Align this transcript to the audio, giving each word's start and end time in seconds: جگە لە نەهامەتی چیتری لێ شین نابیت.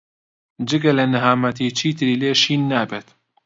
جگە 0.69 0.91
لە 0.97 1.05
نەهامەتی 1.13 1.73
چیتری 1.77 2.19
لێ 2.21 2.31
شین 2.41 2.61
نابیت. 2.71 3.07